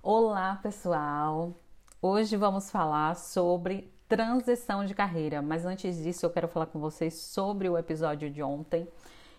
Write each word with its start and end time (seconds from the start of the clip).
Olá, 0.00 0.54
pessoal! 0.62 1.54
Hoje 2.00 2.36
vamos 2.36 2.70
falar 2.70 3.16
sobre 3.16 3.92
transição 4.08 4.84
de 4.84 4.94
carreira, 4.94 5.42
mas 5.42 5.66
antes 5.66 5.96
disso 5.96 6.24
eu 6.24 6.30
quero 6.30 6.46
falar 6.46 6.66
com 6.66 6.78
vocês 6.78 7.14
sobre 7.14 7.68
o 7.68 7.76
episódio 7.76 8.30
de 8.30 8.40
ontem. 8.40 8.86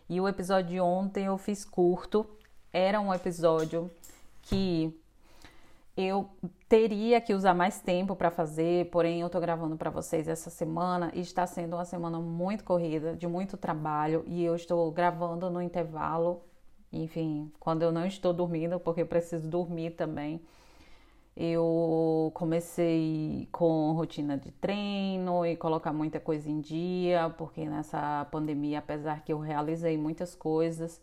E 0.09 0.19
o 0.19 0.27
episódio 0.27 0.71
de 0.71 0.79
ontem 0.81 1.27
eu 1.27 1.37
fiz 1.37 1.63
curto, 1.63 2.29
era 2.73 2.99
um 2.99 3.13
episódio 3.13 3.89
que 4.41 4.93
eu 5.95 6.29
teria 6.67 7.21
que 7.21 7.33
usar 7.33 7.53
mais 7.53 7.79
tempo 7.79 8.13
para 8.13 8.29
fazer, 8.29 8.89
porém 8.89 9.21
eu 9.21 9.29
tô 9.29 9.39
gravando 9.39 9.77
para 9.77 9.89
vocês 9.89 10.27
essa 10.27 10.49
semana 10.49 11.09
e 11.13 11.21
está 11.21 11.47
sendo 11.47 11.77
uma 11.77 11.85
semana 11.85 12.19
muito 12.19 12.65
corrida, 12.65 13.15
de 13.15 13.27
muito 13.27 13.55
trabalho 13.55 14.25
e 14.27 14.43
eu 14.43 14.55
estou 14.55 14.91
gravando 14.91 15.49
no 15.49 15.61
intervalo 15.61 16.48
enfim, 16.91 17.51
quando 17.59 17.83
eu 17.83 17.91
não 17.91 18.05
estou 18.05 18.33
dormindo, 18.33 18.79
porque 18.79 19.01
eu 19.01 19.07
preciso 19.07 19.47
dormir 19.47 19.91
também. 19.91 20.41
Eu 21.35 22.31
comecei 22.33 23.47
com 23.51 23.93
rotina 23.93 24.37
de 24.37 24.51
treino 24.51 25.45
e 25.45 25.55
colocar 25.55 25.93
muita 25.93 26.19
coisa 26.19 26.49
em 26.49 26.59
dia, 26.59 27.33
porque 27.37 27.65
nessa 27.65 28.27
pandemia, 28.31 28.79
apesar 28.79 29.23
que 29.23 29.31
eu 29.31 29.39
realizei 29.39 29.97
muitas 29.97 30.35
coisas, 30.35 31.01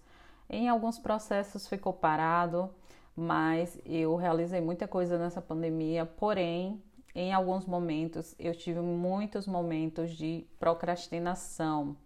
em 0.51 0.69
alguns 0.69 0.99
processos 0.99 1.67
ficou 1.67 1.93
parado, 1.93 2.71
mas 3.17 3.81
eu 3.87 4.15
realizei 4.17 4.61
muita 4.61 4.87
coisa 4.87 5.17
nessa 5.19 5.41
pandemia, 5.41 6.05
porém, 6.05 6.83
em 7.15 7.33
alguns 7.33 7.65
momentos 7.65 8.35
eu 8.39 8.55
tive 8.55 8.81
muitos 8.81 9.47
momentos 9.47 10.11
de 10.11 10.47
procrastinação, 10.61 11.97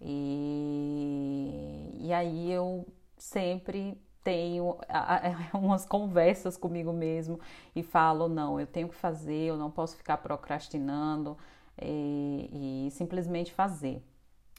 e, 0.00 1.90
e 2.00 2.12
aí 2.12 2.50
eu 2.50 2.86
sempre 3.16 4.00
tenho 4.22 4.76
umas 5.54 5.84
conversas 5.84 6.56
comigo 6.56 6.92
mesmo 6.92 7.38
e 7.74 7.82
falo: 7.82 8.28
não, 8.28 8.58
eu 8.60 8.66
tenho 8.66 8.88
que 8.88 8.94
fazer, 8.94 9.48
eu 9.48 9.56
não 9.56 9.70
posso 9.70 9.96
ficar 9.96 10.18
procrastinando 10.18 11.36
e, 11.80 12.86
e 12.86 12.90
simplesmente 12.90 13.52
fazer. 13.52 14.02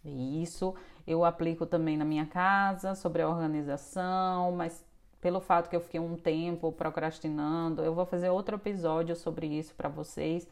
E 0.04 0.42
isso 0.42 0.74
eu 1.06 1.24
aplico 1.24 1.66
também 1.66 1.98
na 1.98 2.06
minha 2.06 2.26
casa, 2.26 2.96
sobre 2.96 3.22
a 3.22 3.30
organização, 3.30 4.52
mas 4.52 4.84
pelo 5.20 5.40
fato 5.40 5.70
que 5.70 5.76
eu 5.76 5.82
fiquei 5.82 6.00
um 6.00 6.16
tempo 6.16 6.72
procrastinando, 6.72 7.84
eu 7.84 7.94
vou 7.94 8.06
fazer 8.06 8.30
outro 8.30 8.56
episódio 8.56 9.16
sobre 9.16 9.46
isso 9.48 9.74
para 9.76 9.88
vocês. 9.88 10.48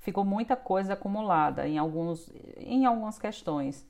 Ficou 0.00 0.24
muita 0.24 0.54
coisa 0.54 0.92
acumulada 0.92 1.66
em, 1.66 1.76
alguns, 1.76 2.30
em 2.58 2.86
algumas 2.86 3.18
questões. 3.18 3.84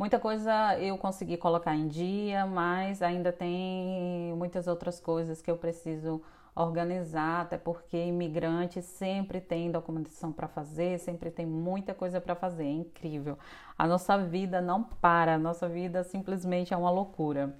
Muita 0.00 0.18
coisa 0.18 0.78
eu 0.78 0.96
consegui 0.96 1.36
colocar 1.36 1.76
em 1.76 1.86
dia, 1.86 2.46
mas 2.46 3.02
ainda 3.02 3.30
tem 3.30 4.32
muitas 4.34 4.66
outras 4.66 4.98
coisas 4.98 5.42
que 5.42 5.50
eu 5.50 5.58
preciso 5.58 6.22
organizar, 6.54 7.42
até 7.42 7.58
porque 7.58 8.06
imigrante 8.06 8.80
sempre 8.80 9.42
tem 9.42 9.70
documentação 9.70 10.32
para 10.32 10.48
fazer, 10.48 10.98
sempre 10.98 11.30
tem 11.30 11.44
muita 11.44 11.92
coisa 11.92 12.18
para 12.18 12.34
fazer, 12.34 12.64
é 12.64 12.70
incrível. 12.70 13.38
A 13.76 13.86
nossa 13.86 14.16
vida 14.16 14.58
não 14.58 14.82
para, 14.82 15.34
a 15.34 15.38
nossa 15.38 15.68
vida 15.68 16.02
simplesmente 16.02 16.72
é 16.72 16.76
uma 16.78 16.90
loucura. 16.90 17.54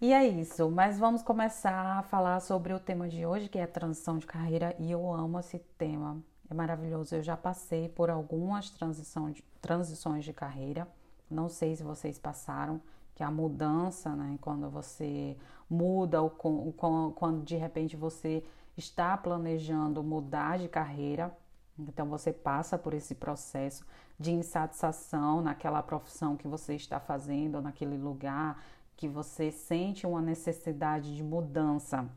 E 0.00 0.12
é 0.12 0.24
isso, 0.24 0.70
mas 0.70 1.00
vamos 1.00 1.20
começar 1.20 1.98
a 1.98 2.02
falar 2.04 2.38
sobre 2.38 2.72
o 2.72 2.78
tema 2.78 3.08
de 3.08 3.26
hoje, 3.26 3.48
que 3.48 3.58
é 3.58 3.64
a 3.64 3.66
transição 3.66 4.18
de 4.18 4.26
carreira, 4.26 4.72
e 4.78 4.92
eu 4.92 5.12
amo 5.12 5.40
esse 5.40 5.58
tema. 5.76 6.22
É 6.48 6.54
maravilhoso. 6.54 7.16
Eu 7.16 7.24
já 7.24 7.36
passei 7.36 7.88
por 7.88 8.08
algumas 8.08 8.70
transição 8.70 9.32
de, 9.32 9.42
transições 9.60 10.24
de 10.24 10.32
carreira 10.32 10.86
não 11.30 11.48
sei 11.48 11.76
se 11.76 11.82
vocês 11.82 12.18
passaram, 12.18 12.80
que 13.14 13.22
a 13.22 13.30
mudança, 13.30 14.14
né, 14.14 14.38
quando 14.40 14.70
você 14.70 15.36
muda 15.68 16.22
ou 16.22 16.30
quando 16.30 17.42
de 17.42 17.56
repente 17.56 17.96
você 17.96 18.44
está 18.76 19.16
planejando 19.16 20.02
mudar 20.04 20.58
de 20.58 20.68
carreira, 20.68 21.36
então 21.78 22.06
você 22.08 22.32
passa 22.32 22.78
por 22.78 22.94
esse 22.94 23.14
processo 23.14 23.84
de 24.18 24.32
insatisfação 24.32 25.40
naquela 25.40 25.82
profissão 25.82 26.36
que 26.36 26.48
você 26.48 26.74
está 26.74 26.98
fazendo, 26.98 27.60
naquele 27.60 27.96
lugar, 27.96 28.62
que 28.96 29.08
você 29.08 29.50
sente 29.50 30.06
uma 30.06 30.20
necessidade 30.20 31.14
de 31.14 31.22
mudança. 31.22 32.08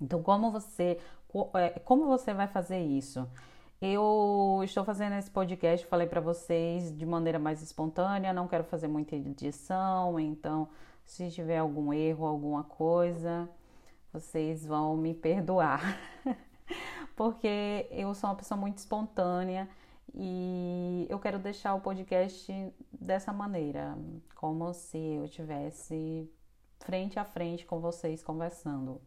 Então, 0.00 0.22
como 0.22 0.52
você, 0.52 0.98
é, 1.54 1.70
como 1.80 2.06
você 2.06 2.32
vai 2.32 2.46
fazer 2.46 2.80
isso? 2.80 3.28
Eu 3.80 4.60
estou 4.64 4.84
fazendo 4.84 5.14
esse 5.14 5.30
podcast, 5.30 5.86
falei 5.86 6.08
para 6.08 6.20
vocês 6.20 6.92
de 6.96 7.06
maneira 7.06 7.38
mais 7.38 7.62
espontânea, 7.62 8.32
não 8.32 8.48
quero 8.48 8.64
fazer 8.64 8.88
muita 8.88 9.14
edição, 9.14 10.18
então 10.18 10.68
se 11.04 11.30
tiver 11.30 11.58
algum 11.58 11.92
erro, 11.92 12.26
alguma 12.26 12.64
coisa, 12.64 13.48
vocês 14.12 14.66
vão 14.66 14.96
me 14.96 15.14
perdoar. 15.14 15.96
Porque 17.14 17.86
eu 17.92 18.12
sou 18.14 18.30
uma 18.30 18.36
pessoa 18.36 18.58
muito 18.58 18.78
espontânea 18.78 19.68
e 20.12 21.06
eu 21.08 21.20
quero 21.20 21.38
deixar 21.38 21.74
o 21.74 21.80
podcast 21.80 22.52
dessa 22.92 23.32
maneira, 23.32 23.96
como 24.34 24.74
se 24.74 24.98
eu 24.98 25.24
estivesse 25.24 26.28
frente 26.80 27.16
a 27.16 27.24
frente 27.24 27.64
com 27.64 27.78
vocês 27.78 28.24
conversando. 28.24 29.00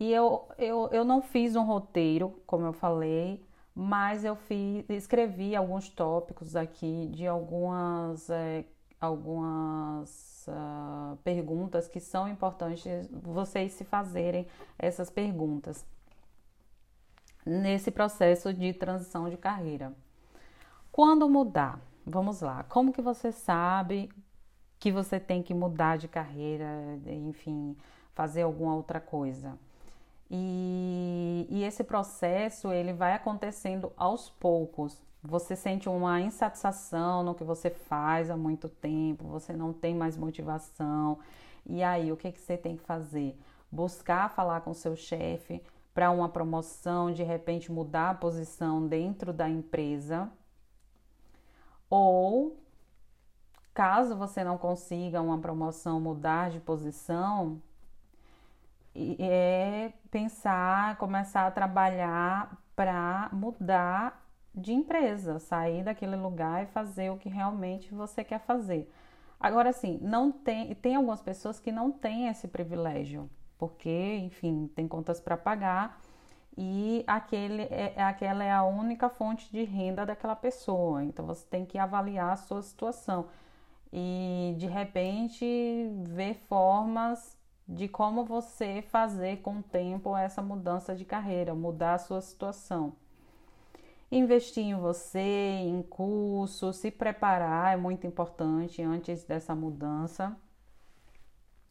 E 0.00 0.10
eu, 0.10 0.48
eu, 0.56 0.88
eu 0.92 1.04
não 1.04 1.20
fiz 1.20 1.54
um 1.54 1.62
roteiro, 1.62 2.42
como 2.46 2.64
eu 2.64 2.72
falei, 2.72 3.44
mas 3.74 4.24
eu 4.24 4.34
fiz, 4.34 4.88
escrevi 4.88 5.54
alguns 5.54 5.90
tópicos 5.90 6.56
aqui 6.56 7.06
de 7.12 7.26
algumas, 7.26 8.30
é, 8.30 8.64
algumas 8.98 10.46
uh, 10.48 11.18
perguntas 11.18 11.86
que 11.86 12.00
são 12.00 12.26
importantes 12.26 13.10
vocês 13.12 13.72
se 13.72 13.84
fazerem 13.84 14.46
essas 14.78 15.10
perguntas 15.10 15.84
nesse 17.44 17.90
processo 17.90 18.54
de 18.54 18.72
transição 18.72 19.28
de 19.28 19.36
carreira. 19.36 19.94
Quando 20.90 21.28
mudar? 21.28 21.78
Vamos 22.06 22.40
lá. 22.40 22.64
Como 22.64 22.90
que 22.90 23.02
você 23.02 23.30
sabe 23.32 24.10
que 24.78 24.90
você 24.90 25.20
tem 25.20 25.42
que 25.42 25.52
mudar 25.52 25.98
de 25.98 26.08
carreira, 26.08 26.66
enfim, 27.06 27.76
fazer 28.14 28.42
alguma 28.42 28.74
outra 28.74 28.98
coisa? 28.98 29.58
E, 30.30 31.46
e 31.50 31.64
esse 31.64 31.82
processo 31.82 32.72
ele 32.72 32.92
vai 32.92 33.14
acontecendo 33.14 33.92
aos 33.96 34.30
poucos. 34.30 35.02
Você 35.22 35.56
sente 35.56 35.88
uma 35.88 36.20
insatisfação 36.20 37.22
no 37.22 37.34
que 37.34 37.44
você 37.44 37.68
faz 37.68 38.30
há 38.30 38.36
muito 38.36 38.68
tempo, 38.68 39.24
você 39.24 39.52
não 39.52 39.72
tem 39.72 39.94
mais 39.94 40.16
motivação. 40.16 41.18
E 41.66 41.82
aí, 41.82 42.10
o 42.10 42.16
que, 42.16 42.32
que 42.32 42.40
você 42.40 42.56
tem 42.56 42.76
que 42.76 42.82
fazer? 42.84 43.36
Buscar 43.70 44.30
falar 44.30 44.62
com 44.62 44.72
seu 44.72 44.96
chefe 44.96 45.62
para 45.92 46.10
uma 46.10 46.28
promoção, 46.28 47.12
de 47.12 47.22
repente 47.22 47.70
mudar 47.70 48.10
a 48.10 48.14
posição 48.14 48.86
dentro 48.86 49.32
da 49.32 49.48
empresa. 49.48 50.30
Ou, 51.90 52.56
caso 53.74 54.16
você 54.16 54.44
não 54.44 54.56
consiga 54.56 55.20
uma 55.20 55.38
promoção, 55.38 56.00
mudar 56.00 56.50
de 56.50 56.60
posição, 56.60 57.60
é 58.94 59.92
pensar, 60.10 60.96
começar 60.96 61.46
a 61.46 61.50
trabalhar 61.50 62.56
para 62.74 63.30
mudar 63.32 64.26
de 64.54 64.72
empresa, 64.72 65.38
sair 65.38 65.84
daquele 65.84 66.16
lugar 66.16 66.64
e 66.64 66.66
fazer 66.66 67.10
o 67.10 67.16
que 67.16 67.28
realmente 67.28 67.94
você 67.94 68.24
quer 68.24 68.40
fazer. 68.40 68.92
Agora 69.38 69.72
sim, 69.72 69.98
não 70.02 70.30
tem, 70.30 70.74
tem 70.74 70.96
algumas 70.96 71.20
pessoas 71.22 71.58
que 71.60 71.72
não 71.72 71.90
têm 71.90 72.28
esse 72.28 72.48
privilégio, 72.48 73.30
porque, 73.58 74.16
enfim, 74.18 74.70
tem 74.74 74.86
contas 74.86 75.20
para 75.20 75.36
pagar 75.36 76.00
e 76.56 77.04
aquele 77.06 77.62
é, 77.70 77.94
aquela 78.02 78.44
é 78.44 78.50
a 78.50 78.64
única 78.64 79.08
fonte 79.08 79.50
de 79.50 79.62
renda 79.64 80.04
daquela 80.04 80.36
pessoa. 80.36 81.02
Então 81.04 81.24
você 81.24 81.46
tem 81.46 81.64
que 81.64 81.78
avaliar 81.78 82.32
a 82.32 82.36
sua 82.36 82.62
situação 82.62 83.28
e 83.92 84.54
de 84.58 84.66
repente 84.66 85.44
ver 86.02 86.34
formas 86.48 87.39
de 87.70 87.86
como 87.86 88.24
você 88.24 88.82
fazer 88.82 89.38
com 89.42 89.58
o 89.58 89.62
tempo 89.62 90.16
essa 90.16 90.42
mudança 90.42 90.96
de 90.96 91.04
carreira, 91.04 91.54
mudar 91.54 91.94
a 91.94 91.98
sua 91.98 92.20
situação. 92.20 92.92
Investir 94.10 94.64
em 94.64 94.74
você, 94.74 95.20
em 95.20 95.80
curso, 95.82 96.72
se 96.72 96.90
preparar 96.90 97.72
é 97.72 97.76
muito 97.76 98.08
importante 98.08 98.82
antes 98.82 99.22
dessa 99.22 99.54
mudança. 99.54 100.36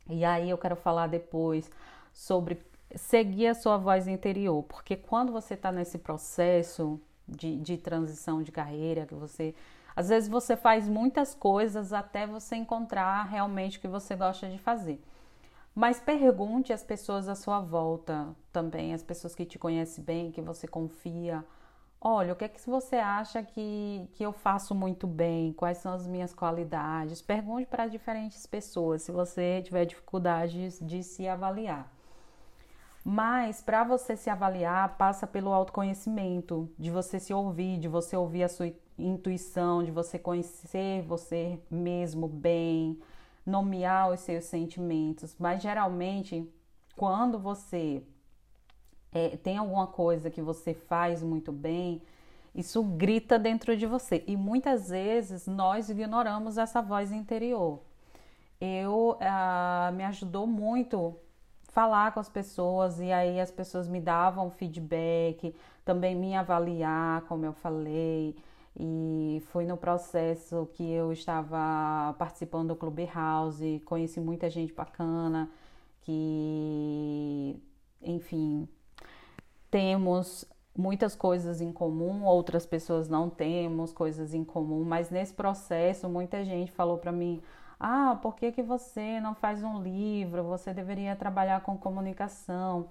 E 0.10 0.24
aí 0.24 0.50
eu 0.50 0.57
quero 0.57 0.78
falar 0.78 1.07
depois 1.07 1.69
sobre 2.13 2.62
seguir 2.95 3.48
a 3.48 3.54
sua 3.54 3.75
voz 3.78 4.07
interior, 4.07 4.63
porque 4.63 4.95
quando 4.95 5.34
você 5.34 5.54
está 5.54 5.69
nesse 5.69 5.98
processo 5.98 6.98
de, 7.28 7.57
de 7.57 7.78
transição 7.78 8.42
de 8.42 8.54
carreira, 8.54 9.06
que 9.06 9.13
você 9.13 9.54
às 9.94 10.07
vezes 10.07 10.30
você 10.30 10.56
faz 10.56 10.88
muitas 10.88 11.36
coisas 11.36 11.92
até 11.92 12.25
você 12.25 12.56
encontrar 12.56 13.24
realmente 13.24 13.78
o 13.78 13.81
que 13.81 13.88
você 13.88 14.16
gosta 14.16 14.48
de 14.48 14.57
fazer. 14.57 15.02
Mas 15.80 15.98
pergunte 15.98 16.74
às 16.74 16.84
pessoas 16.84 17.30
à 17.30 17.36
sua 17.36 17.62
volta 17.62 18.36
também, 18.52 18.94
as 18.94 19.02
pessoas 19.02 19.34
que 19.34 19.46
te 19.46 19.58
conhecem 19.58 20.04
bem, 20.04 20.30
que 20.30 20.42
você 20.42 20.68
confia, 20.68 21.42
Olha, 22.02 22.34
o 22.34 22.36
que 22.36 22.44
é 22.44 22.50
que 22.50 22.70
você 22.70 22.98
acha 22.98 23.42
que, 23.44 24.10
que 24.14 24.24
eu 24.24 24.34
faço 24.34 24.76
muito 24.76 25.08
bem? 25.08 25.54
Quais 25.54 25.78
são 25.78 25.94
as 25.94 26.06
minhas 26.06 26.34
qualidades? 26.34 27.22
Pergunte 27.22 27.66
para 27.66 27.88
diferentes 27.88 28.46
pessoas 28.46 29.04
se 29.04 29.12
você 29.12 29.62
tiver 29.62 29.86
dificuldades 29.86 30.80
de 30.81 31.02
se 31.02 31.28
avaliar. 31.30 31.90
Mas 33.04 33.62
para 33.62 33.86
você 33.86 34.18
se 34.18 34.30
avaliar, 34.30 34.98
passa 34.98 35.26
pelo 35.26 35.54
autoconhecimento, 35.54 36.70
de 36.78 36.92
você 36.92 37.22
se 37.22 37.34
ouvir, 37.34 37.78
de 37.78 37.88
você 37.88 38.18
ouvir 38.18 38.44
a 38.44 38.50
sua 38.50 38.74
intuição, 38.98 39.81
de 39.81 39.92
você 39.92 40.20
conhecer 40.20 41.04
você 41.04 41.58
mesmo 41.72 42.28
bem, 42.28 43.00
nomear 43.50 44.12
os 44.12 44.19
seus 44.22 44.46
sentimentos. 44.46 45.36
Mas 45.40 45.62
geralmente, 45.62 46.48
quando 46.96 47.40
você 47.40 48.04
é, 49.12 49.38
tem 49.38 49.57
alguma 49.57 49.88
coisa 49.88 50.30
que 50.30 50.42
você 50.42 50.74
faz 50.74 51.24
muito 51.24 51.51
bem, 51.51 52.01
isso 52.54 52.84
grita 52.84 53.40
dentro 53.40 53.75
de 53.75 53.86
você. 53.86 54.24
E 54.28 54.36
muitas 54.36 54.90
vezes 54.90 55.48
nós 55.48 55.90
ignoramos 55.90 56.57
essa 56.57 56.81
voz 56.81 57.12
interior. 57.12 57.80
Eu 58.60 59.18
ah, 59.22 59.92
me 59.95 60.04
ajudou 60.04 60.45
muito 60.45 61.16
falar 61.72 62.12
com 62.12 62.19
as 62.19 62.30
pessoas 62.30 63.00
e 63.00 63.12
aí 63.12 63.40
as 63.40 63.52
pessoas 63.52 63.88
me 63.88 64.02
davam 64.02 64.50
feedback, 64.50 65.56
também 65.86 66.16
me 66.16 66.36
avaliar, 66.36 67.22
como 67.22 67.45
eu 67.45 67.54
falei. 67.54 68.36
E 68.80 69.44
foi 69.52 69.66
no 69.66 69.76
processo 69.76 70.70
que 70.74 70.90
eu 70.90 71.12
estava 71.12 72.16
participando 72.18 72.70
do 72.70 72.76
Clubhouse, 72.78 73.81
conheci 73.86 74.22
muita 74.22 74.50
gente 74.50 74.72
bacana 74.74 75.50
que, 76.02 77.62
enfim, 78.02 78.70
temos 79.70 80.46
muitas 80.78 81.14
coisas 81.14 81.60
em 81.60 81.74
comum, 81.74 82.24
outras 82.24 82.66
pessoas 82.66 83.10
não 83.10 83.30
temos 83.30 83.92
coisas 83.92 84.34
em 84.34 84.46
comum, 84.46 84.86
mas 84.86 85.10
nesse 85.10 85.34
processo 85.34 86.08
muita 86.08 86.46
gente 86.46 86.72
falou 86.72 86.98
para 86.98 87.12
mim: 87.12 87.42
"Ah, 87.78 88.18
por 88.22 88.36
que 88.36 88.50
que 88.52 88.64
você 88.64 89.20
não 89.20 89.36
faz 89.36 89.62
um 89.62 89.81
livro? 89.84 90.44
Você 90.46 90.74
deveria 90.74 91.16
trabalhar 91.18 91.62
com 91.62 91.78
comunicação". 91.78 92.88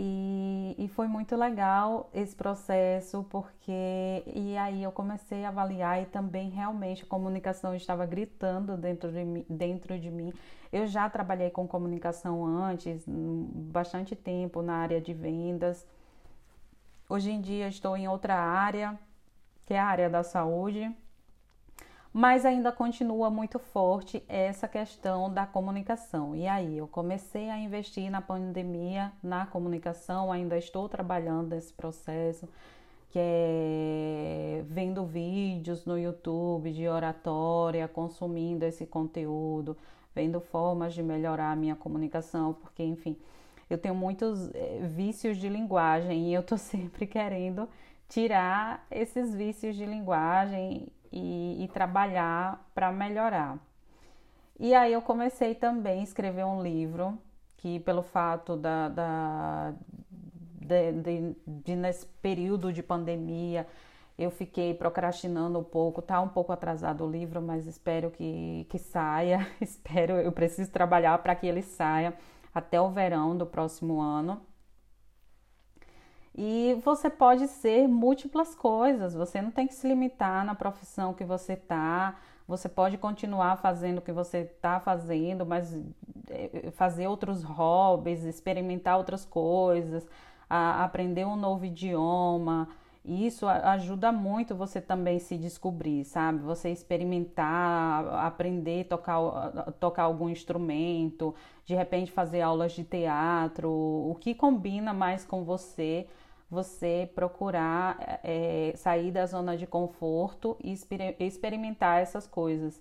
E, 0.00 0.76
e 0.78 0.86
foi 0.86 1.08
muito 1.08 1.34
legal 1.34 2.08
esse 2.14 2.34
processo, 2.34 3.26
porque. 3.28 4.22
E 4.32 4.56
aí 4.56 4.84
eu 4.84 4.92
comecei 4.92 5.44
a 5.44 5.48
avaliar 5.48 6.00
e 6.00 6.06
também 6.06 6.50
realmente 6.50 7.02
a 7.02 7.06
comunicação 7.06 7.74
estava 7.74 8.06
gritando 8.06 8.76
dentro 8.76 9.10
de, 9.10 9.44
dentro 9.50 9.98
de 9.98 10.08
mim. 10.08 10.32
Eu 10.72 10.86
já 10.86 11.10
trabalhei 11.10 11.50
com 11.50 11.66
comunicação 11.66 12.46
antes, 12.46 13.02
bastante 13.08 14.14
tempo 14.14 14.62
na 14.62 14.76
área 14.76 15.00
de 15.00 15.12
vendas. 15.12 15.84
Hoje 17.08 17.32
em 17.32 17.40
dia 17.40 17.66
estou 17.66 17.96
em 17.96 18.06
outra 18.06 18.36
área, 18.36 18.96
que 19.66 19.74
é 19.74 19.80
a 19.80 19.86
área 19.86 20.08
da 20.08 20.22
saúde 20.22 20.94
mas 22.18 22.44
ainda 22.44 22.72
continua 22.72 23.30
muito 23.30 23.60
forte 23.60 24.24
essa 24.26 24.66
questão 24.66 25.32
da 25.32 25.46
comunicação. 25.46 26.34
E 26.34 26.48
aí, 26.48 26.76
eu 26.76 26.88
comecei 26.88 27.48
a 27.48 27.56
investir 27.56 28.10
na 28.10 28.20
pandemia 28.20 29.12
na 29.22 29.46
comunicação, 29.46 30.32
ainda 30.32 30.58
estou 30.58 30.88
trabalhando 30.88 31.50
nesse 31.50 31.72
processo, 31.72 32.48
que 33.10 33.20
é 33.22 34.64
vendo 34.66 35.04
vídeos 35.04 35.86
no 35.86 35.96
YouTube 35.96 36.72
de 36.72 36.88
oratória, 36.88 37.86
consumindo 37.86 38.64
esse 38.64 38.84
conteúdo, 38.84 39.76
vendo 40.12 40.40
formas 40.40 40.94
de 40.94 41.04
melhorar 41.04 41.52
a 41.52 41.56
minha 41.56 41.76
comunicação, 41.76 42.52
porque, 42.52 42.82
enfim, 42.82 43.16
eu 43.70 43.78
tenho 43.78 43.94
muitos 43.94 44.52
eh, 44.56 44.80
vícios 44.82 45.36
de 45.36 45.48
linguagem 45.48 46.30
e 46.30 46.34
eu 46.34 46.42
tô 46.42 46.58
sempre 46.58 47.06
querendo 47.06 47.68
tirar 48.08 48.84
esses 48.90 49.32
vícios 49.32 49.76
de 49.76 49.86
linguagem 49.86 50.88
e, 51.12 51.64
e 51.64 51.68
trabalhar 51.68 52.68
para 52.74 52.90
melhorar. 52.92 53.58
E 54.58 54.74
aí 54.74 54.92
eu 54.92 55.02
comecei 55.02 55.54
também 55.54 56.00
a 56.00 56.02
escrever 56.02 56.44
um 56.44 56.62
livro 56.62 57.18
que 57.56 57.80
pelo 57.80 58.02
fato 58.02 58.56
da, 58.56 58.88
da 58.88 59.74
de, 60.10 60.92
de, 60.92 61.36
de, 61.46 61.76
nesse 61.76 62.06
período 62.06 62.72
de 62.72 62.82
pandemia 62.82 63.66
eu 64.18 64.30
fiquei 64.30 64.74
procrastinando 64.74 65.60
um 65.60 65.64
pouco, 65.64 66.02
tá 66.02 66.20
um 66.20 66.28
pouco 66.28 66.52
atrasado 66.52 67.04
o 67.04 67.10
livro, 67.10 67.40
mas 67.40 67.66
espero 67.66 68.10
que, 68.10 68.66
que 68.68 68.78
saia, 68.78 69.46
espero, 69.60 70.14
eu 70.14 70.32
preciso 70.32 70.70
trabalhar 70.72 71.16
para 71.18 71.34
que 71.36 71.46
ele 71.46 71.62
saia 71.62 72.12
até 72.52 72.80
o 72.80 72.90
verão 72.90 73.36
do 73.36 73.46
próximo 73.46 74.00
ano. 74.00 74.42
E 76.40 76.80
você 76.84 77.10
pode 77.10 77.48
ser 77.48 77.88
múltiplas 77.88 78.54
coisas, 78.54 79.12
você 79.12 79.42
não 79.42 79.50
tem 79.50 79.66
que 79.66 79.74
se 79.74 79.88
limitar 79.88 80.44
na 80.44 80.54
profissão 80.54 81.12
que 81.12 81.24
você 81.24 81.54
está, 81.54 82.14
você 82.46 82.68
pode 82.68 82.96
continuar 82.96 83.56
fazendo 83.56 83.98
o 83.98 84.00
que 84.00 84.12
você 84.12 84.38
está 84.38 84.78
fazendo, 84.78 85.44
mas 85.44 85.76
eh, 86.30 86.70
fazer 86.76 87.08
outros 87.08 87.42
hobbies, 87.42 88.22
experimentar 88.22 88.98
outras 88.98 89.24
coisas, 89.24 90.06
aprender 90.48 91.24
um 91.26 91.34
novo 91.34 91.64
idioma. 91.64 92.68
Isso 93.04 93.44
ajuda 93.48 94.12
muito 94.12 94.54
você 94.54 94.80
também 94.80 95.18
se 95.18 95.36
descobrir, 95.36 96.04
sabe? 96.04 96.38
Você 96.40 96.70
experimentar, 96.70 98.06
aprender 98.24 98.84
tocar, 98.84 99.72
tocar 99.80 100.04
algum 100.04 100.28
instrumento, 100.28 101.34
de 101.64 101.74
repente 101.74 102.12
fazer 102.12 102.42
aulas 102.42 102.72
de 102.72 102.84
teatro, 102.84 103.68
o 103.68 104.16
que 104.20 104.36
combina 104.36 104.94
mais 104.94 105.24
com 105.24 105.42
você 105.42 106.06
você 106.50 107.10
procurar 107.14 108.20
é, 108.24 108.72
sair 108.76 109.10
da 109.10 109.26
zona 109.26 109.56
de 109.56 109.66
conforto 109.66 110.56
e 110.62 110.72
experimentar 111.20 112.00
essas 112.00 112.26
coisas. 112.26 112.80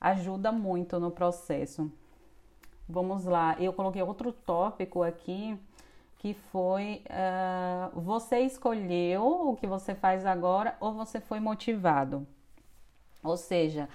Ajuda 0.00 0.52
muito 0.52 1.00
no 1.00 1.10
processo. 1.10 1.90
Vamos 2.88 3.24
lá, 3.24 3.56
eu 3.58 3.72
coloquei 3.72 4.02
outro 4.02 4.32
tópico 4.32 5.02
aqui 5.02 5.58
que 6.18 6.34
foi 6.34 7.02
uh, 7.10 8.00
você 8.00 8.40
escolheu 8.40 9.24
o 9.24 9.56
que 9.56 9.66
você 9.66 9.92
faz 9.92 10.24
agora 10.24 10.76
ou 10.78 10.92
você 10.92 11.20
foi 11.20 11.40
motivado. 11.40 12.24
Ou 13.24 13.36
seja, 13.36 13.88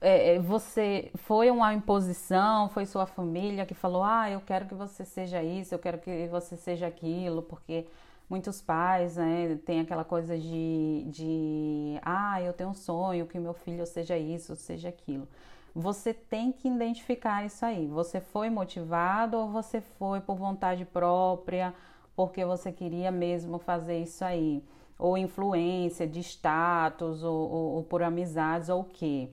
é, 0.00 0.38
você 0.38 1.10
foi 1.14 1.50
uma 1.50 1.72
imposição, 1.72 2.68
foi 2.68 2.84
sua 2.84 3.06
família 3.06 3.64
que 3.64 3.74
falou: 3.74 4.02
ah, 4.02 4.30
eu 4.30 4.40
quero 4.40 4.66
que 4.66 4.74
você 4.74 5.04
seja 5.04 5.42
isso, 5.42 5.74
eu 5.74 5.78
quero 5.78 5.98
que 5.98 6.26
você 6.28 6.56
seja 6.56 6.86
aquilo, 6.86 7.42
porque 7.42 7.86
muitos 8.28 8.60
pais, 8.60 9.16
né, 9.16 9.58
tem 9.64 9.80
aquela 9.80 10.04
coisa 10.04 10.38
de, 10.38 11.04
de, 11.08 11.98
ah, 12.02 12.40
eu 12.42 12.52
tenho 12.52 12.70
um 12.70 12.74
sonho 12.74 13.26
que 13.26 13.38
meu 13.38 13.54
filho 13.54 13.86
seja 13.86 14.18
isso, 14.18 14.56
seja 14.56 14.88
aquilo. 14.88 15.28
Você 15.74 16.14
tem 16.14 16.50
que 16.52 16.68
identificar 16.68 17.44
isso 17.44 17.64
aí. 17.64 17.86
Você 17.86 18.18
foi 18.18 18.48
motivado 18.48 19.36
ou 19.36 19.50
você 19.50 19.80
foi 19.80 20.20
por 20.22 20.34
vontade 20.34 20.86
própria, 20.86 21.74
porque 22.16 22.44
você 22.46 22.72
queria 22.72 23.10
mesmo 23.10 23.58
fazer 23.58 23.98
isso 24.00 24.24
aí? 24.24 24.64
Ou 24.98 25.18
influência 25.18 26.06
de 26.06 26.20
status, 26.20 27.22
ou, 27.22 27.50
ou, 27.50 27.74
ou 27.74 27.82
por 27.84 28.02
amizades, 28.02 28.70
ou 28.70 28.80
o 28.80 28.84
quê? 28.84 29.28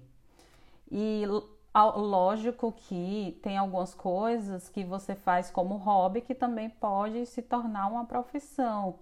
E 0.92 1.24
Lógico 1.74 2.72
que 2.72 3.40
tem 3.42 3.58
algumas 3.58 3.96
coisas 3.96 4.70
que 4.70 4.84
você 4.84 5.16
faz 5.16 5.50
como 5.50 5.76
hobby 5.78 6.22
que 6.22 6.36
também 6.36 6.70
pode 6.70 7.26
se 7.26 7.42
tornar 7.42 7.88
uma 7.88 8.06
profissão. 8.06 9.00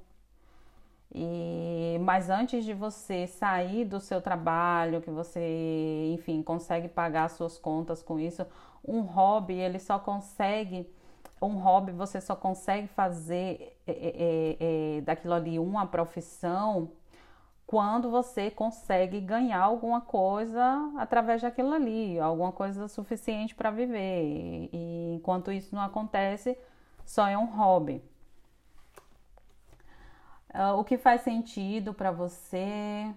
E, 1.14 1.98
mas 2.02 2.30
antes 2.30 2.64
de 2.64 2.74
você 2.74 3.28
sair 3.28 3.84
do 3.84 4.00
seu 4.00 4.22
trabalho, 4.22 5.02
que 5.02 5.12
você, 5.12 6.12
enfim, 6.14 6.42
consegue 6.42 6.88
pagar 6.88 7.30
suas 7.30 7.58
contas 7.58 8.02
com 8.02 8.18
isso, 8.18 8.46
um 8.88 9.02
hobby 9.02 9.56
ele 9.56 9.78
só 9.78 10.00
consegue, 10.00 10.90
um 11.42 11.58
hobby 11.60 11.92
você 11.92 12.22
só 12.22 12.36
consegue 12.36 12.88
fazer 12.88 13.78
é, 13.86 13.92
é, 13.92 14.58
é, 14.62 14.98
é 14.98 15.02
daquilo 15.02 15.34
ali 15.34 15.60
uma 15.60 15.86
profissão 15.86 16.90
quando 17.72 18.12
você 18.12 18.52
consegue 18.52 19.22
ganhar 19.22 19.62
alguma 19.62 20.02
coisa 20.02 20.62
através 20.98 21.42
daquilo 21.42 21.72
ali, 21.72 22.20
alguma 22.20 22.52
coisa 22.52 22.86
suficiente 22.90 23.56
para 23.56 23.72
viver. 23.72 24.70
E 24.74 25.14
enquanto 25.16 25.54
isso 25.54 25.74
não 25.74 25.82
acontece, 25.82 26.58
só 27.06 27.26
é 27.28 27.38
um 27.38 27.46
hobby. 27.46 28.04
Uh, 30.54 30.78
o 30.78 30.84
que 30.84 30.98
faz 30.98 31.22
sentido 31.22 31.94
para 31.94 32.12
você? 32.12 33.10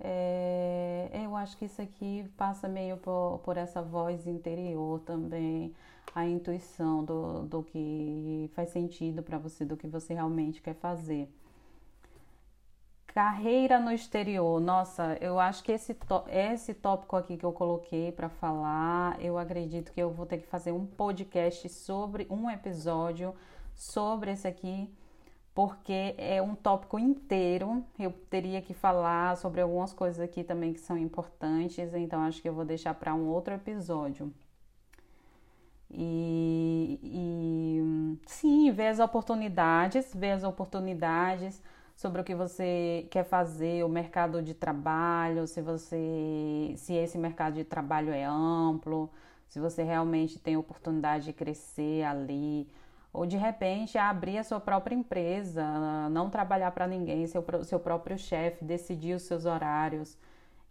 É, 0.00 1.10
eu 1.22 1.36
acho 1.36 1.58
que 1.58 1.66
isso 1.66 1.82
aqui 1.82 2.24
passa 2.38 2.66
meio 2.70 2.96
por, 2.96 3.42
por 3.44 3.58
essa 3.58 3.82
voz 3.82 4.26
interior 4.26 5.00
também, 5.00 5.74
a 6.14 6.24
intuição 6.24 7.04
do, 7.04 7.42
do 7.42 7.62
que 7.62 8.50
faz 8.54 8.70
sentido 8.70 9.22
para 9.22 9.36
você, 9.36 9.62
do 9.62 9.76
que 9.76 9.86
você 9.86 10.14
realmente 10.14 10.62
quer 10.62 10.74
fazer. 10.76 11.28
Carreira 13.12 13.80
no 13.80 13.90
exterior. 13.90 14.60
Nossa, 14.60 15.18
eu 15.20 15.40
acho 15.40 15.64
que 15.64 15.72
esse, 15.72 15.96
esse 16.28 16.72
tópico 16.72 17.16
aqui 17.16 17.36
que 17.36 17.44
eu 17.44 17.52
coloquei 17.52 18.12
para 18.12 18.28
falar, 18.28 19.20
eu 19.20 19.36
acredito 19.36 19.92
que 19.92 20.00
eu 20.00 20.10
vou 20.10 20.24
ter 20.24 20.38
que 20.38 20.46
fazer 20.46 20.70
um 20.70 20.86
podcast 20.86 21.68
sobre 21.68 22.24
um 22.30 22.48
episódio 22.48 23.34
sobre 23.74 24.30
esse 24.30 24.46
aqui, 24.46 24.88
porque 25.52 26.14
é 26.18 26.40
um 26.40 26.54
tópico 26.54 27.00
inteiro. 27.00 27.84
Eu 27.98 28.12
teria 28.30 28.62
que 28.62 28.72
falar 28.72 29.36
sobre 29.36 29.60
algumas 29.60 29.92
coisas 29.92 30.20
aqui 30.20 30.44
também 30.44 30.72
que 30.72 30.78
são 30.78 30.96
importantes, 30.96 31.92
então 31.92 32.22
acho 32.22 32.40
que 32.40 32.48
eu 32.48 32.54
vou 32.54 32.64
deixar 32.64 32.94
para 32.94 33.12
um 33.12 33.26
outro 33.26 33.52
episódio. 33.52 34.32
E, 35.90 37.00
e 37.02 38.18
sim, 38.26 38.70
ver 38.70 38.86
as 38.86 39.00
oportunidades, 39.00 40.14
ver 40.14 40.30
as 40.30 40.44
oportunidades 40.44 41.60
sobre 42.00 42.22
o 42.22 42.24
que 42.24 42.34
você 42.34 43.06
quer 43.10 43.24
fazer, 43.24 43.84
o 43.84 43.88
mercado 43.88 44.40
de 44.40 44.54
trabalho, 44.54 45.46
se 45.46 45.60
você 45.60 46.72
se 46.78 46.94
esse 46.94 47.18
mercado 47.18 47.56
de 47.56 47.64
trabalho 47.64 48.10
é 48.10 48.24
amplo, 48.24 49.10
se 49.46 49.60
você 49.60 49.82
realmente 49.82 50.38
tem 50.38 50.56
oportunidade 50.56 51.26
de 51.26 51.34
crescer 51.34 52.02
ali, 52.04 52.66
ou 53.12 53.26
de 53.26 53.36
repente 53.36 53.98
abrir 53.98 54.38
a 54.38 54.44
sua 54.44 54.58
própria 54.58 54.94
empresa, 54.94 55.62
não 56.10 56.30
trabalhar 56.30 56.70
para 56.70 56.86
ninguém, 56.86 57.26
seu, 57.26 57.44
seu 57.64 57.78
próprio 57.78 58.16
chefe, 58.16 58.64
decidir 58.64 59.14
os 59.14 59.24
seus 59.24 59.44
horários. 59.44 60.16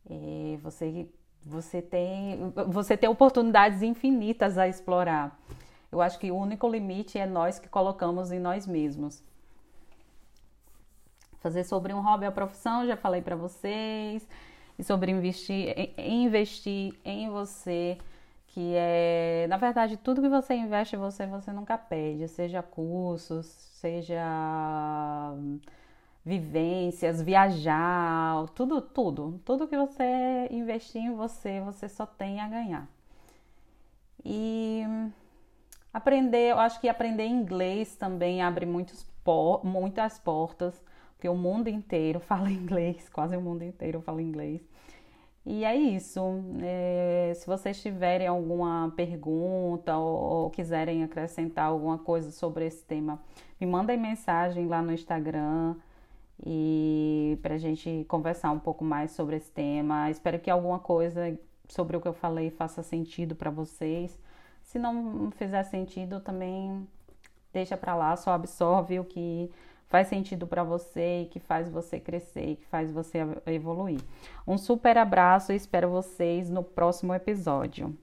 E 0.09 0.57
você, 0.63 1.07
você, 1.45 1.79
tem, 1.79 2.51
você 2.69 2.97
tem 2.97 3.07
oportunidades 3.07 3.83
infinitas 3.83 4.57
a 4.57 4.67
explorar. 4.67 5.39
Eu 5.91 6.01
acho 6.01 6.17
que 6.17 6.31
o 6.31 6.35
único 6.35 6.67
limite 6.67 7.19
é 7.19 7.27
nós 7.27 7.59
que 7.59 7.69
colocamos 7.69 8.31
em 8.31 8.39
nós 8.39 8.65
mesmos. 8.65 9.28
Fazer 11.39 11.63
sobre 11.63 11.93
um 11.93 12.01
hobby 12.01 12.25
a 12.25 12.31
profissão, 12.31 12.85
já 12.85 12.97
falei 12.97 13.21
para 13.21 13.35
vocês. 13.35 14.27
E 14.77 14.83
sobre 14.83 15.11
investir, 15.11 15.93
investir 15.97 16.93
em 17.03 17.29
você 17.29 17.97
que 18.47 18.73
é, 18.75 19.45
na 19.47 19.57
verdade, 19.57 19.97
tudo 19.97 20.21
que 20.21 20.29
você 20.29 20.55
investe 20.55 20.95
em 20.95 20.99
você, 20.99 21.27
você 21.27 21.51
nunca 21.51 21.77
perde, 21.77 22.27
seja 22.27 22.63
cursos, 22.63 23.45
seja 23.45 24.23
vivências, 26.25 27.21
viajar, 27.21 28.47
tudo, 28.55 28.81
tudo, 28.81 29.39
tudo 29.45 29.67
que 29.67 29.77
você 29.77 30.47
investir 30.51 31.01
em 31.01 31.13
você, 31.15 31.61
você 31.61 31.87
só 31.87 32.05
tem 32.05 32.39
a 32.39 32.47
ganhar. 32.47 32.87
E 34.25 34.83
aprender, 35.93 36.51
eu 36.51 36.59
acho 36.59 36.79
que 36.81 36.89
aprender 36.89 37.25
inglês 37.25 37.95
também 37.95 38.41
abre 38.41 38.65
muitos, 38.65 39.05
muitas 39.63 40.19
portas, 40.19 40.83
porque 41.19 41.27
o 41.27 41.35
mundo 41.35 41.67
inteiro 41.67 42.17
fala 42.21 42.49
inglês, 42.49 43.09
quase 43.09 43.35
o 43.35 43.41
mundo 43.41 43.63
inteiro 43.63 44.01
fala 44.01 44.21
inglês. 44.21 44.61
E 45.45 45.65
é 45.65 45.75
isso. 45.75 46.21
É, 46.61 47.33
se 47.35 47.45
vocês 47.45 47.81
tiverem 47.81 48.27
alguma 48.27 48.93
pergunta 48.95 49.97
ou, 49.97 50.43
ou, 50.43 50.49
quiserem 50.49 51.03
acrescentar 51.03 51.65
alguma 51.65 51.97
coisa 51.97 52.31
sobre 52.31 52.65
esse 52.65 52.83
tema, 52.85 53.21
me 53.59 53.67
mandem 53.67 53.97
mensagem 53.97 54.67
lá 54.67 54.81
no 54.81 54.93
Instagram 54.93 55.75
e 56.45 57.37
para 57.41 57.55
a 57.55 57.57
gente 57.57 58.05
conversar 58.07 58.51
um 58.51 58.59
pouco 58.59 58.85
mais 58.85 59.11
sobre 59.11 59.35
esse 59.35 59.51
tema. 59.51 60.09
Espero 60.09 60.39
que 60.39 60.49
alguma 60.49 60.79
coisa 60.79 61.37
sobre 61.67 61.97
o 61.97 62.01
que 62.01 62.07
eu 62.07 62.13
falei 62.13 62.49
faça 62.49 62.81
sentido 62.81 63.35
para 63.35 63.51
vocês. 63.51 64.17
Se 64.63 64.79
não 64.79 65.31
fizer 65.31 65.63
sentido, 65.63 66.21
também 66.21 66.87
deixa 67.51 67.75
para 67.75 67.95
lá, 67.95 68.15
só 68.15 68.31
absorve 68.31 68.99
o 68.99 69.03
que 69.03 69.51
faz 69.89 70.07
sentido 70.07 70.47
para 70.47 70.63
você 70.63 71.23
e 71.23 71.25
que 71.25 71.39
faz 71.39 71.69
você 71.69 71.99
crescer 71.99 72.51
e 72.51 72.55
que 72.55 72.65
faz 72.67 72.91
você 72.91 73.19
evoluir. 73.47 73.99
Um 74.47 74.57
super 74.57 74.97
abraço 74.97 75.51
e 75.51 75.55
espero 75.55 75.89
vocês 75.89 76.49
no 76.49 76.63
próximo 76.63 77.13
episódio. 77.13 77.97